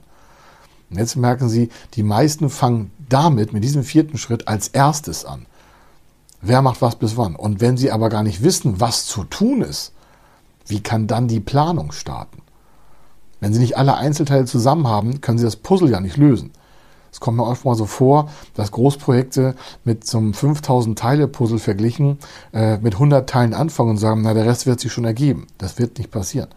Und 0.89 0.97
jetzt 0.97 1.15
merken 1.15 1.47
Sie, 1.47 1.69
die 1.93 2.03
meisten 2.03 2.49
fangen 2.49 2.91
damit, 3.07 3.53
mit 3.53 3.63
diesem 3.63 3.83
vierten 3.83 4.17
Schritt 4.17 4.47
als 4.47 4.67
erstes 4.67 5.25
an. 5.25 5.45
Wer 6.41 6.61
macht 6.61 6.81
was 6.81 6.95
bis 6.95 7.17
wann? 7.17 7.35
Und 7.35 7.61
wenn 7.61 7.77
Sie 7.77 7.91
aber 7.91 8.09
gar 8.09 8.23
nicht 8.23 8.43
wissen, 8.43 8.79
was 8.79 9.05
zu 9.05 9.23
tun 9.23 9.61
ist, 9.61 9.93
wie 10.65 10.81
kann 10.81 11.07
dann 11.07 11.27
die 11.27 11.39
Planung 11.39 11.91
starten? 11.91 12.41
Wenn 13.39 13.53
Sie 13.53 13.59
nicht 13.59 13.77
alle 13.77 13.95
Einzelteile 13.95 14.45
zusammen 14.45 14.87
haben, 14.87 15.21
können 15.21 15.37
Sie 15.37 15.45
das 15.45 15.55
Puzzle 15.55 15.91
ja 15.91 15.99
nicht 15.99 16.17
lösen. 16.17 16.51
Es 17.11 17.19
kommt 17.19 17.37
mir 17.37 17.45
oft 17.45 17.65
mal 17.65 17.75
so 17.75 17.85
vor, 17.85 18.29
dass 18.55 18.71
Großprojekte 18.71 19.55
mit 19.83 20.07
so 20.07 20.17
einem 20.17 20.33
5000 20.33 20.97
Teile 20.97 21.27
Puzzle 21.27 21.59
verglichen 21.59 22.17
äh, 22.53 22.77
mit 22.77 22.93
100 22.93 23.29
Teilen 23.29 23.53
anfangen 23.53 23.91
und 23.91 23.97
sagen, 23.97 24.21
na, 24.21 24.33
der 24.33 24.45
Rest 24.45 24.65
wird 24.65 24.79
sich 24.79 24.93
schon 24.93 25.05
ergeben. 25.05 25.47
Das 25.57 25.77
wird 25.77 25.97
nicht 25.97 26.09
passieren. 26.09 26.47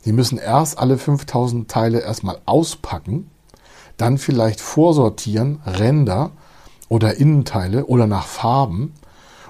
Sie 0.00 0.12
müssen 0.12 0.38
erst 0.38 0.78
alle 0.78 0.98
5000 0.98 1.68
Teile 1.68 2.00
erstmal 2.00 2.38
auspacken, 2.46 3.30
dann 3.96 4.18
vielleicht 4.18 4.60
vorsortieren, 4.60 5.60
Ränder 5.66 6.30
oder 6.92 7.16
Innenteile 7.16 7.86
oder 7.86 8.06
nach 8.06 8.26
Farben 8.26 8.92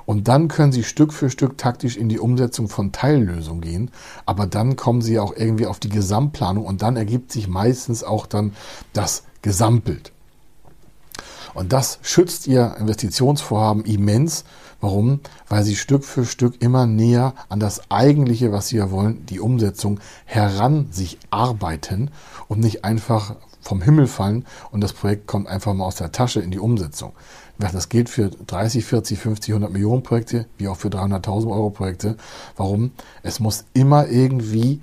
und 0.07 0.29
dann 0.29 0.47
können 0.47 0.71
Sie 0.71 0.85
Stück 0.85 1.13
für 1.13 1.29
Stück 1.29 1.59
taktisch 1.59 1.97
in 1.97 2.09
die 2.09 2.21
Umsetzung 2.21 2.69
von 2.69 2.93
Teillösungen 2.93 3.61
gehen. 3.61 3.91
Aber 4.27 4.47
dann 4.47 4.77
kommen 4.77 5.03
Sie 5.03 5.19
auch 5.19 5.35
irgendwie 5.37 5.67
auf 5.67 5.81
die 5.81 5.89
Gesamtplanung 5.89 6.65
und 6.65 6.83
dann 6.83 6.97
ergibt 6.97 7.33
sich 7.33 7.49
meistens 7.49 8.05
auch 8.05 8.27
dann 8.27 8.53
das 8.93 9.25
Gesamtbild. 9.43 10.13
Und 11.53 11.73
das 11.73 11.99
schützt 12.03 12.47
Ihr 12.47 12.77
Investitionsvorhaben 12.79 13.85
immens. 13.85 14.45
Warum? 14.81 15.21
Weil 15.49 15.65
Sie 15.65 15.77
Stück 15.77 16.05
für 16.05 16.25
Stück 16.25 16.63
immer 16.63 16.87
näher 16.87 17.35
an 17.49 17.59
das 17.59 17.91
Eigentliche, 17.91 18.53
was 18.53 18.69
Sie 18.69 18.77
ja 18.77 18.93
wollen, 18.93 19.27
die 19.27 19.41
Umsetzung, 19.41 19.99
heran 20.27 20.89
sich 20.93 21.19
arbeiten 21.31 22.11
und 22.49 22.61
nicht 22.61 22.85
einfach 22.85 23.35
vom 23.63 23.81
Himmel 23.81 24.07
fallen 24.07 24.45
und 24.71 24.83
das 24.83 24.93
Projekt 24.93 25.27
kommt 25.27 25.49
einfach 25.49 25.73
mal 25.73 25.87
aus 25.87 25.97
der 25.97 26.13
Tasche 26.13 26.41
in 26.41 26.51
die 26.51 26.59
Umsetzung. 26.59 27.13
Das 27.59 27.89
gilt 27.89 28.09
für 28.09 28.29
30, 28.29 28.85
40, 28.85 29.19
50, 29.19 29.53
100 29.53 29.73
Millionen 29.73 30.03
Projekte, 30.03 30.47
wie 30.59 30.69
auch 30.69 30.77
für 30.77 30.89
300.000 30.89 31.49
Euro 31.51 31.71
Projekte. 31.71 32.17
Warum? 32.57 32.91
Es 33.23 33.39
muss 33.39 33.65
immer 33.73 34.09
irgendwie 34.09 34.81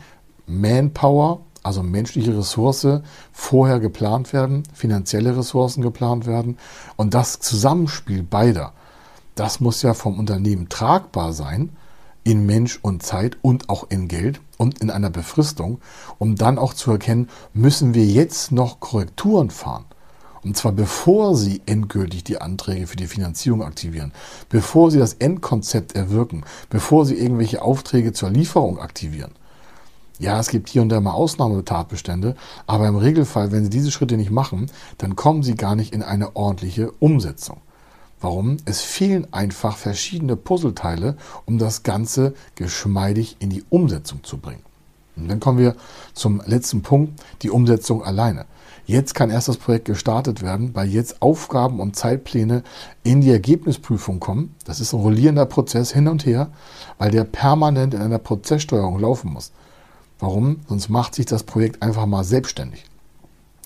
Manpower, 0.48 1.42
also 1.62 1.84
menschliche 1.84 2.38
Ressource, 2.38 2.88
vorher 3.34 3.80
geplant 3.80 4.32
werden, 4.32 4.64
finanzielle 4.74 5.36
Ressourcen 5.38 5.82
geplant 5.82 6.26
werden. 6.26 6.58
Und 6.96 7.14
das 7.14 7.40
Zusammenspiel 7.40 8.24
beider, 8.24 8.74
das 9.36 9.60
muss 9.60 9.82
ja 9.82 9.94
vom 9.94 10.18
Unternehmen 10.18 10.70
tragbar 10.70 11.34
sein, 11.34 11.70
in 12.30 12.46
Mensch 12.46 12.78
und 12.84 13.02
Zeit 13.02 13.38
und 13.42 13.70
auch 13.70 13.88
in 13.90 14.08
Geld 14.08 14.40
und 14.58 14.82
in 14.82 14.92
einer 14.92 15.10
Befristung, 15.10 15.80
um 16.20 16.36
dann 16.36 16.60
auch 16.60 16.76
zu 16.76 16.92
erkennen, 16.92 17.28
müssen 17.54 17.96
wir 17.96 18.06
jetzt 18.06 18.52
noch 18.52 18.80
Korrekturen 18.80 19.50
fahren. 19.50 19.86
Und 20.44 20.56
zwar 20.56 20.72
bevor 20.72 21.36
Sie 21.36 21.64
endgültig 21.66 22.24
die 22.24 22.40
Anträge 22.40 22.86
für 22.86 22.98
die 22.98 23.08
Finanzierung 23.08 23.64
aktivieren, 23.64 24.14
bevor 24.48 24.92
Sie 24.92 25.00
das 25.00 25.14
Endkonzept 25.14 25.96
erwirken, 25.96 26.44
bevor 26.70 27.08
Sie 27.08 27.16
irgendwelche 27.16 27.64
Aufträge 27.64 28.14
zur 28.14 28.30
Lieferung 28.30 28.78
aktivieren. 28.78 29.32
Ja, 30.20 30.40
es 30.40 30.50
gibt 30.50 30.70
hier 30.70 30.84
und 30.84 30.90
da 30.90 31.02
mal 31.02 31.14
Ausnahmetatbestände, 31.14 32.36
aber 32.68 32.88
im 32.88 32.96
Regelfall, 32.96 33.52
wenn 33.52 33.64
Sie 33.64 33.72
diese 33.72 33.90
Schritte 33.90 34.18
nicht 34.18 34.30
machen, 34.32 34.70
dann 35.00 35.16
kommen 35.16 35.42
Sie 35.42 35.56
gar 35.56 35.76
nicht 35.76 35.96
in 35.96 36.04
eine 36.04 36.36
ordentliche 36.36 36.92
Umsetzung. 37.00 37.62
Warum? 38.22 38.58
Es 38.66 38.82
fehlen 38.82 39.28
einfach 39.32 39.78
verschiedene 39.78 40.36
Puzzleteile, 40.36 41.16
um 41.46 41.58
das 41.58 41.84
Ganze 41.84 42.34
geschmeidig 42.56 43.38
in 43.40 43.50
die 43.50 43.64
Umsetzung 43.70 44.24
zu 44.24 44.38
bringen. 44.38 44.64
Und 45.16 45.30
dann 45.30 45.40
kommen 45.40 45.58
wir 45.58 45.76
zum 46.14 46.42
letzten 46.46 46.82
Punkt, 46.82 47.22
die 47.42 47.50
Umsetzung 47.50 48.04
alleine. 48.04 48.46
Jetzt 48.86 49.14
kann 49.14 49.30
erst 49.30 49.48
das 49.48 49.58
Projekt 49.58 49.86
gestartet 49.86 50.42
werden, 50.42 50.74
weil 50.74 50.90
jetzt 50.90 51.22
Aufgaben 51.22 51.80
und 51.80 51.96
Zeitpläne 51.96 52.64
in 53.04 53.22
die 53.22 53.30
Ergebnisprüfung 53.30 54.20
kommen. 54.20 54.56
Das 54.66 54.80
ist 54.80 54.94
ein 54.94 55.00
rollierender 55.00 55.46
Prozess 55.46 55.92
hin 55.92 56.08
und 56.08 56.26
her, 56.26 56.50
weil 56.98 57.12
der 57.12 57.24
permanent 57.24 57.94
in 57.94 58.02
einer 58.02 58.18
Prozesssteuerung 58.18 59.00
laufen 59.00 59.32
muss. 59.32 59.52
Warum? 60.18 60.62
Sonst 60.68 60.90
macht 60.90 61.16
sich 61.16 61.26
das 61.26 61.44
Projekt 61.44 61.84
einfach 61.84 62.06
mal 62.06 62.24
selbstständig. 62.24 62.89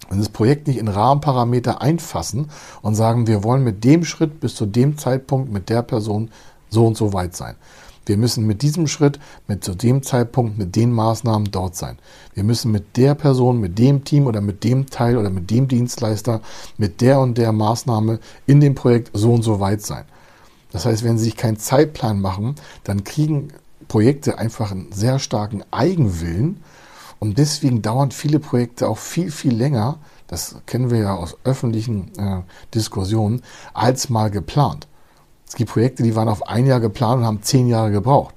Wenn 0.09 0.19
das 0.19 0.29
Projekt 0.29 0.67
nicht 0.67 0.77
in 0.77 0.87
Rahmenparameter 0.87 1.81
einfassen 1.81 2.49
und 2.81 2.95
sagen, 2.95 3.27
wir 3.27 3.43
wollen 3.43 3.63
mit 3.63 3.83
dem 3.83 4.05
Schritt 4.05 4.39
bis 4.39 4.55
zu 4.55 4.65
dem 4.65 4.97
Zeitpunkt 4.97 5.51
mit 5.51 5.69
der 5.69 5.81
Person 5.81 6.29
so 6.69 6.85
und 6.85 6.97
so 6.97 7.13
weit 7.13 7.35
sein. 7.35 7.55
Wir 8.05 8.17
müssen 8.17 8.45
mit 8.45 8.61
diesem 8.61 8.87
Schritt, 8.87 9.19
mit 9.47 9.63
zu 9.63 9.75
dem 9.75 10.03
Zeitpunkt, 10.03 10.57
mit 10.57 10.75
den 10.75 10.91
Maßnahmen 10.91 11.51
dort 11.51 11.75
sein. 11.75 11.97
Wir 12.33 12.43
müssen 12.43 12.71
mit 12.71 12.97
der 12.97 13.15
Person, 13.15 13.61
mit 13.61 13.79
dem 13.79 14.03
Team 14.03 14.27
oder 14.27 14.41
mit 14.41 14.63
dem 14.65 14.87
Teil 14.87 15.17
oder 15.17 15.29
mit 15.29 15.49
dem 15.49 15.69
Dienstleister, 15.69 16.41
mit 16.77 16.99
der 16.99 17.19
und 17.21 17.37
der 17.37 17.53
Maßnahme 17.53 18.19
in 18.45 18.59
dem 18.59 18.75
Projekt 18.75 19.11
so 19.13 19.33
und 19.33 19.43
so 19.43 19.61
weit 19.61 19.81
sein. 19.81 20.03
Das 20.71 20.85
heißt, 20.85 21.03
wenn 21.03 21.17
Sie 21.17 21.25
sich 21.25 21.37
keinen 21.37 21.59
Zeitplan 21.59 22.19
machen, 22.19 22.55
dann 22.83 23.05
kriegen 23.05 23.49
Projekte 23.87 24.37
einfach 24.37 24.71
einen 24.71 24.91
sehr 24.91 25.19
starken 25.19 25.63
Eigenwillen 25.71 26.61
und 27.23 27.37
deswegen 27.37 27.81
dauern 27.81 28.11
viele 28.11 28.37
Projekte 28.37 28.85
auch 28.89 28.97
viel, 28.97 29.31
viel 29.31 29.55
länger, 29.55 29.97
das 30.27 30.57
kennen 30.65 30.91
wir 30.91 30.97
ja 30.97 31.15
aus 31.15 31.37
öffentlichen 31.45 32.11
äh, 32.17 32.41
Diskussionen, 32.75 33.43
als 33.73 34.09
mal 34.09 34.29
geplant. 34.29 34.89
Es 35.47 35.55
gibt 35.55 35.71
Projekte, 35.71 36.03
die 36.03 36.17
waren 36.17 36.27
auf 36.27 36.45
ein 36.45 36.65
Jahr 36.65 36.81
geplant 36.81 37.21
und 37.21 37.25
haben 37.25 37.41
zehn 37.41 37.69
Jahre 37.69 37.91
gebraucht. 37.91 38.35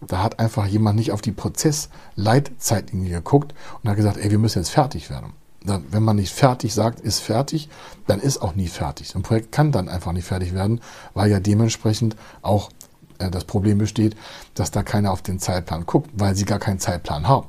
Da 0.00 0.22
hat 0.22 0.38
einfach 0.38 0.66
jemand 0.66 0.96
nicht 0.96 1.12
auf 1.12 1.20
die 1.20 1.32
Prozessleitzeitlinie 1.32 3.16
geguckt 3.16 3.52
und 3.82 3.90
hat 3.90 3.96
gesagt, 3.98 4.16
ey, 4.16 4.30
wir 4.30 4.38
müssen 4.38 4.60
jetzt 4.60 4.70
fertig 4.70 5.10
werden. 5.10 5.34
Wenn 5.60 6.02
man 6.02 6.16
nicht 6.16 6.32
fertig 6.32 6.72
sagt, 6.72 7.00
ist 7.00 7.18
fertig, 7.18 7.68
dann 8.06 8.18
ist 8.18 8.40
auch 8.40 8.54
nie 8.54 8.68
fertig. 8.68 9.14
Ein 9.14 9.20
Projekt 9.20 9.52
kann 9.52 9.72
dann 9.72 9.90
einfach 9.90 10.12
nicht 10.12 10.26
fertig 10.26 10.54
werden, 10.54 10.80
weil 11.12 11.30
ja 11.30 11.38
dementsprechend 11.38 12.16
auch 12.40 12.70
äh, 13.18 13.30
das 13.30 13.44
Problem 13.44 13.76
besteht, 13.76 14.16
dass 14.54 14.70
da 14.70 14.82
keiner 14.82 15.12
auf 15.12 15.20
den 15.20 15.38
Zeitplan 15.38 15.84
guckt, 15.84 16.08
weil 16.14 16.34
sie 16.34 16.46
gar 16.46 16.58
keinen 16.58 16.78
Zeitplan 16.78 17.28
haben, 17.28 17.48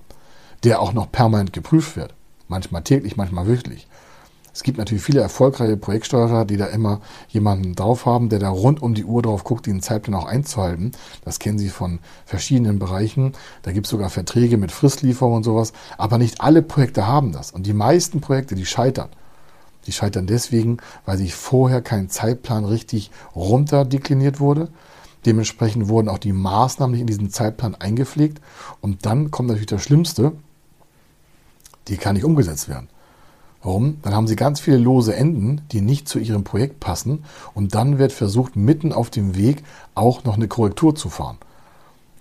der 0.64 0.82
auch 0.82 0.94
noch 0.94 1.12
permanent 1.12 1.54
geprüft 1.54 1.96
wird. 1.96 2.14
Manchmal 2.48 2.84
täglich, 2.84 3.18
manchmal 3.18 3.48
wöchentlich. 3.48 3.88
Es 4.54 4.62
gibt 4.62 4.78
natürlich 4.78 5.04
viele 5.04 5.22
erfolgreiche 5.22 5.78
Projektsteuerer, 5.78 6.46
die 6.46 6.58
da 6.58 6.68
immer 6.68 7.02
jemanden 7.30 7.74
drauf 7.74 8.06
haben, 8.06 8.30
der 8.30 8.38
da 8.38 8.50
rund 8.50 8.84
um 8.84 8.94
die 8.94 9.04
Uhr 9.04 9.24
drauf 9.24 9.44
guckt, 9.44 9.66
den 9.66 9.82
Zeitplan 9.82 10.14
auch 10.14 10.28
einzuhalten. 10.28 10.92
Das 11.26 11.40
kennen 11.40 11.58
Sie 11.58 11.70
von 11.70 11.98
verschiedenen 12.26 12.78
Bereichen. 12.78 13.34
Da 13.64 13.72
gibt 13.72 13.88
es 13.88 13.90
sogar 13.90 14.12
Verträge 14.12 14.58
mit 14.58 14.72
Fristlieferung 14.72 15.34
und 15.34 15.44
sowas. 15.44 15.74
Aber 15.98 16.20
nicht 16.20 16.42
alle 16.42 16.62
Projekte 16.62 17.08
haben 17.08 17.32
das. 17.32 17.52
Und 17.52 17.66
die 17.66 17.74
meisten 17.74 18.22
Projekte, 18.22 18.54
die 18.54 18.68
scheitern. 18.68 19.10
Die 19.88 19.92
scheitern 19.92 20.28
deswegen, 20.28 20.78
weil 21.06 21.18
sich 21.18 21.34
vorher 21.34 21.82
kein 21.82 22.10
Zeitplan 22.10 22.64
richtig 22.64 23.10
runterdekliniert 23.36 24.40
wurde. 24.40 24.70
Dementsprechend 25.26 25.88
wurden 25.88 26.10
auch 26.10 26.20
die 26.20 26.32
Maßnahmen 26.32 26.92
nicht 26.92 27.02
in 27.02 27.08
diesen 27.08 27.32
Zeitplan 27.32 27.74
eingepflegt. 27.74 28.40
Und 28.82 29.08
dann 29.08 29.32
kommt 29.32 29.48
natürlich 29.48 29.66
das 29.66 29.82
Schlimmste, 29.82 30.34
die 31.88 31.98
kann 31.98 32.16
nicht 32.16 32.26
umgesetzt 32.26 32.70
werden. 32.70 32.90
Warum? 33.62 34.00
Dann 34.02 34.14
haben 34.14 34.28
sie 34.28 34.36
ganz 34.36 34.60
viele 34.60 34.78
lose 34.78 35.16
Enden, 35.16 35.62
die 35.72 35.82
nicht 35.82 36.10
zu 36.10 36.20
ihrem 36.20 36.44
Projekt 36.44 36.82
passen 36.82 37.24
und 37.54 37.76
dann 37.76 37.98
wird 37.98 38.12
versucht, 38.12 38.56
mitten 38.56 38.92
auf 38.92 39.10
dem 39.10 39.36
Weg 39.36 39.64
auch 39.96 40.26
noch 40.26 40.36
eine 40.36 40.50
Korrektur 40.50 40.96
zu 40.96 41.10
fahren. 41.10 41.38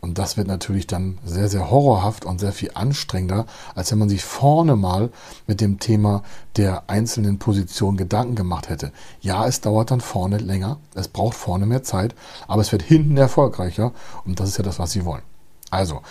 Und 0.01 0.19
das 0.19 0.37
wird 0.37 0.49
natürlich 0.49 0.89
dann 0.89 1.19
sehr, 1.25 1.49
sehr 1.49 1.71
horrorhaft 1.71 2.25
und 2.25 2.41
sehr 2.41 2.51
viel 2.51 2.73
anstrengender, 2.75 3.47
als 3.77 3.93
wenn 3.93 4.01
man 4.01 4.09
sich 4.09 4.25
vorne 4.25 4.75
mal 4.75 5.11
mit 5.47 5.61
dem 5.61 5.79
Thema 5.79 6.25
der 6.57 6.91
einzelnen 6.91 7.39
Positionen 7.39 7.97
Gedanken 7.97 8.35
gemacht 8.35 8.69
hätte. 8.69 8.91
Ja, 9.21 9.47
es 9.47 9.61
dauert 9.61 9.93
dann 9.93 10.01
vorne 10.01 10.39
länger, 10.39 10.79
es 10.97 11.07
braucht 11.07 11.37
vorne 11.37 11.67
mehr 11.67 11.85
Zeit, 11.85 12.17
aber 12.49 12.63
es 12.63 12.73
wird 12.73 12.83
hinten 12.83 13.17
erfolgreicher 13.17 13.93
und 14.25 14.41
das 14.41 14.49
ist 14.49 14.59
ja 14.59 14.65
das, 14.65 14.81
was 14.81 14.91
Sie 14.91 15.05
wollen. 15.05 15.23
Also, 15.73 16.03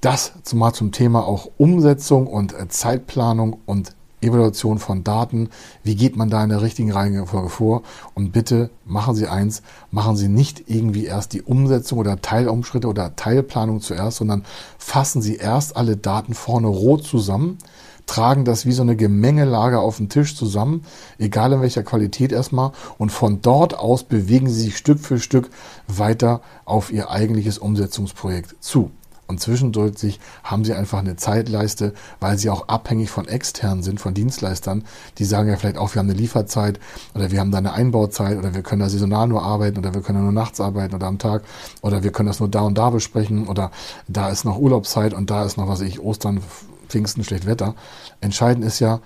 das 0.00 0.32
mal 0.54 0.72
zum 0.72 0.90
Thema 0.90 1.24
auch 1.24 1.48
Umsetzung 1.58 2.26
und 2.26 2.54
Zeitplanung 2.72 3.58
und 3.66 3.94
Evaluation 4.22 4.78
von 4.78 5.04
Daten, 5.04 5.50
wie 5.82 5.96
geht 5.96 6.16
man 6.16 6.30
da 6.30 6.42
in 6.42 6.48
der 6.48 6.62
richtigen 6.62 6.92
Reihenfolge 6.92 7.50
vor 7.50 7.82
und 8.14 8.32
bitte 8.32 8.70
machen 8.86 9.14
Sie 9.14 9.26
eins, 9.26 9.62
machen 9.90 10.16
Sie 10.16 10.28
nicht 10.28 10.64
irgendwie 10.66 11.04
erst 11.04 11.34
die 11.34 11.42
Umsetzung 11.42 11.98
oder 11.98 12.22
Teilumschritte 12.22 12.88
oder 12.88 13.14
Teilplanung 13.16 13.80
zuerst, 13.80 14.18
sondern 14.18 14.44
fassen 14.78 15.20
Sie 15.20 15.36
erst 15.36 15.76
alle 15.76 15.96
Daten 15.96 16.32
vorne 16.32 16.68
rot 16.68 17.04
zusammen, 17.04 17.58
tragen 18.06 18.44
das 18.44 18.64
wie 18.64 18.72
so 18.72 18.82
eine 18.82 18.96
Gemengelage 18.96 19.78
auf 19.78 19.98
den 19.98 20.08
Tisch 20.08 20.36
zusammen, 20.36 20.84
egal 21.18 21.52
in 21.52 21.60
welcher 21.60 21.82
Qualität 21.82 22.32
erstmal, 22.32 22.72
und 22.98 23.10
von 23.10 23.42
dort 23.42 23.78
aus 23.78 24.04
bewegen 24.04 24.48
Sie 24.48 24.62
sich 24.62 24.76
Stück 24.76 25.00
für 25.00 25.18
Stück 25.18 25.50
weiter 25.86 26.40
auf 26.64 26.92
Ihr 26.92 27.10
eigentliches 27.10 27.58
Umsetzungsprojekt 27.58 28.56
zu. 28.60 28.90
Und 29.32 29.38
zwischendurch 29.38 30.20
haben 30.44 30.62
sie 30.62 30.74
einfach 30.74 30.98
eine 30.98 31.16
Zeitleiste, 31.16 31.94
weil 32.20 32.36
sie 32.36 32.50
auch 32.50 32.68
abhängig 32.68 33.10
von 33.10 33.26
externen 33.26 33.82
sind, 33.82 33.98
von 33.98 34.12
Dienstleistern. 34.12 34.84
Die 35.16 35.24
sagen 35.24 35.48
ja 35.48 35.56
vielleicht 35.56 35.78
auch, 35.78 35.94
wir 35.94 36.00
haben 36.00 36.10
eine 36.10 36.18
Lieferzeit 36.18 36.78
oder 37.14 37.30
wir 37.30 37.40
haben 37.40 37.50
da 37.50 37.56
eine 37.56 37.72
Einbauzeit 37.72 38.36
oder 38.36 38.54
wir 38.54 38.62
können 38.62 38.80
da 38.80 38.90
saisonal 38.90 39.28
nur 39.28 39.42
arbeiten 39.42 39.78
oder 39.78 39.94
wir 39.94 40.02
können 40.02 40.22
nur 40.22 40.32
nachts 40.32 40.60
arbeiten 40.60 40.94
oder 40.94 41.06
am 41.06 41.18
Tag 41.18 41.44
oder 41.80 42.02
wir 42.02 42.12
können 42.12 42.26
das 42.26 42.40
nur 42.40 42.50
da 42.50 42.60
und 42.60 42.76
da 42.76 42.90
besprechen 42.90 43.48
oder 43.48 43.70
da 44.06 44.28
ist 44.28 44.44
noch 44.44 44.58
Urlaubszeit 44.58 45.14
und 45.14 45.30
da 45.30 45.44
ist 45.44 45.56
noch, 45.56 45.66
was 45.66 45.80
ich, 45.80 45.98
Ostern, 45.98 46.42
Pfingsten, 46.88 47.24
schlecht 47.24 47.46
Wetter. 47.46 47.74
Entscheidend 48.20 48.66
ist 48.66 48.80
ja, 48.80 49.00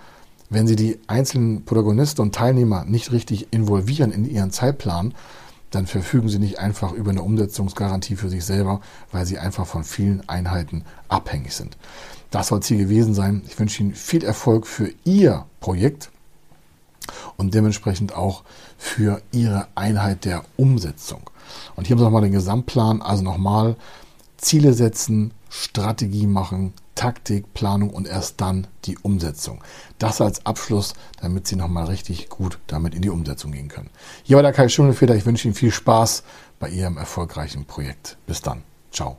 Wenn 0.49 0.67
Sie 0.67 0.77
die 0.77 1.01
einzelnen 1.09 1.65
Protagonisten 1.65 2.23
und 2.23 2.35
Teilnehmer 2.35 2.85
nicht 2.85 3.11
richtig 3.11 3.53
involvieren 3.53 4.13
in 4.13 4.25
Ihren 4.25 4.53
Zeitplan, 4.53 5.13
dann 5.77 5.87
verfügen 5.87 6.29
Sie 6.29 6.39
nicht 6.39 6.59
einfach 6.59 6.93
über 6.93 7.11
eine 7.11 7.23
Umsetzungsgarantie 7.23 8.17
für 8.17 8.31
sich 8.31 8.45
selber, 8.45 8.81
weil 9.13 9.27
Sie 9.27 9.39
einfach 9.39 9.67
von 9.67 9.85
vielen 9.85 10.27
Einheiten 10.29 10.85
abhängig 11.09 11.53
sind. 11.53 11.77
Das 12.31 12.49
soll 12.49 12.63
Ziel 12.63 12.79
gewesen 12.79 13.15
sein. 13.15 13.43
Ich 13.47 13.59
wünsche 13.59 13.83
Ihnen 13.83 13.95
viel 13.95 14.25
Erfolg 14.25 14.67
für 14.67 14.91
Ihr 15.05 15.45
Projekt 15.61 16.11
und 17.37 17.55
dementsprechend 17.55 18.15
auch 18.15 18.43
für 18.79 19.21
Ihre 19.33 19.69
Einheit 19.75 20.25
der 20.25 20.45
Umsetzung. 20.57 21.31
Und 21.77 21.87
hier 21.87 21.95
haben 21.95 22.01
Sie 22.01 22.05
nochmal 22.05 22.23
den 22.23 22.33
Gesamtplan, 22.33 23.03
also 23.03 23.23
nochmal 23.23 23.77
Ziele 24.39 24.73
setzen, 24.73 25.33
Strategie 25.51 26.27
machen, 26.27 26.73
Taktik, 26.97 27.55
Planung 27.55 27.91
und 27.91 28.09
erst 28.09 28.41
dann 28.41 28.67
die 28.85 28.99
Umsetzung. 28.99 29.63
Das 29.99 30.21
als 30.21 30.45
Abschluss, 30.45 30.95
damit 31.21 31.47
Sie 31.47 31.55
nochmal 31.55 31.85
richtig 31.85 32.29
gut 32.29 32.59
damit 32.67 32.95
in 32.95 33.03
die 33.03 33.11
Umsetzung 33.11 33.53
gehen 33.53 33.69
können. 33.69 33.91
Hier 34.25 34.37
war 34.37 34.43
der 34.43 34.53
Kai 34.53 34.69
Schunelfeder. 34.69 35.15
Ich 35.15 35.27
wünsche 35.27 35.47
Ihnen 35.47 35.55
viel 35.55 35.71
Spaß 35.71 36.25
bei 36.59 36.69
Ihrem 36.69 36.97
erfolgreichen 36.97 37.67
Projekt. 37.67 38.19
Bis 38.27 38.41
dann. 38.41 38.65
Ciao. 38.91 39.19